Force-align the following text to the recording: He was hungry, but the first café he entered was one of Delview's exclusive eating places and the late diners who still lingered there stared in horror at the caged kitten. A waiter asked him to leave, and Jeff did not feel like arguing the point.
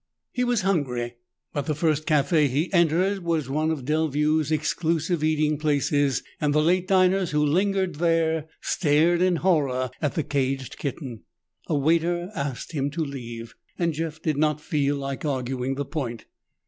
He 0.31 0.43
was 0.43 0.61
hungry, 0.61 1.17
but 1.53 1.67
the 1.67 1.75
first 1.75 2.07
café 2.07 2.47
he 2.49 2.73
entered 2.73 3.19
was 3.19 3.51
one 3.51 3.69
of 3.69 3.85
Delview's 3.85 4.51
exclusive 4.51 5.23
eating 5.23 5.59
places 5.59 6.23
and 6.39 6.55
the 6.55 6.63
late 6.63 6.87
diners 6.87 7.29
who 7.29 7.43
still 7.45 7.53
lingered 7.53 7.95
there 7.97 8.47
stared 8.61 9.21
in 9.21 9.35
horror 9.35 9.91
at 10.01 10.15
the 10.15 10.23
caged 10.23 10.79
kitten. 10.79 11.21
A 11.67 11.77
waiter 11.77 12.31
asked 12.33 12.71
him 12.71 12.89
to 12.89 13.05
leave, 13.05 13.53
and 13.77 13.93
Jeff 13.93 14.19
did 14.19 14.37
not 14.37 14.59
feel 14.59 14.95
like 14.95 15.23
arguing 15.23 15.75
the 15.75 15.85
point. 15.85 16.25